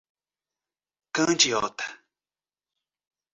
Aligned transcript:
Candiota 1.15 1.85